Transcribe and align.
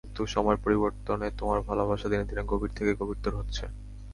কিন্তু 0.05 0.21
সময়ের 0.35 0.59
পরিবর্তনে 0.65 1.27
তোমার 1.39 1.59
ভালোবাসা 1.69 2.07
দিনে 2.09 2.25
দিনে 2.29 2.43
গভীর 2.51 2.71
থেকে 2.77 2.91
গভীরতর 2.99 3.33
হচ্ছে। 3.39 3.63